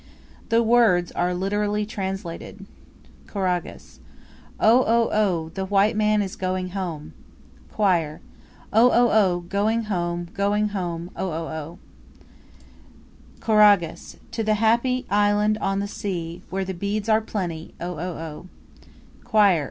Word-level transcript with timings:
The 0.49 0.63
words 0.63 1.11
are 1.11 1.31
literally 1.31 1.85
translated: 1.85 2.65
Choragus. 3.27 3.99
Oh 4.59 4.83
oh 4.87 5.09
oh! 5.13 5.49
the 5.49 5.63
white 5.63 5.95
man 5.95 6.23
is 6.23 6.35
going 6.35 6.69
home! 6.69 7.13
Choir. 7.71 8.19
Oh 8.73 8.89
oh 8.89 9.09
oh! 9.11 9.39
going 9.41 9.83
home! 9.83 10.27
Going 10.33 10.69
home, 10.69 11.11
oh 11.15 11.29
oh 11.29 11.47
oh! 11.49 11.79
Choragus. 13.41 14.17
To 14.31 14.43
the 14.43 14.55
happy 14.55 15.05
island 15.07 15.59
on 15.61 15.77
the 15.77 15.87
sea, 15.87 16.41
Where 16.49 16.65
the 16.65 16.73
beads 16.73 17.07
are 17.07 17.21
plenty, 17.21 17.75
oh 17.79 17.99
oh 17.99 18.09
oh! 18.17 18.47
Choir. 19.23 19.59